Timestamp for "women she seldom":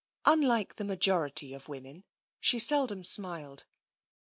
1.69-3.03